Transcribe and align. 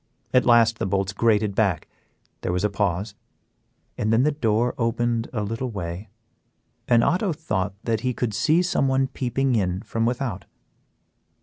At 0.33 0.47
last 0.47 0.79
the 0.79 0.87
bolts 0.87 1.13
grated 1.13 1.53
back, 1.53 1.87
there 2.41 2.51
was 2.51 2.63
a 2.63 2.71
pause, 2.71 3.13
and 3.99 4.11
then 4.11 4.23
the 4.23 4.31
door 4.31 4.73
opened 4.79 5.29
a 5.31 5.43
little 5.43 5.69
way, 5.69 6.09
and 6.87 7.03
Otto 7.03 7.33
thought 7.33 7.75
that 7.83 7.99
he 7.99 8.11
could 8.11 8.33
see 8.33 8.63
someone 8.63 9.05
peeping 9.05 9.53
in 9.55 9.83
from 9.83 10.07
without. 10.07 10.45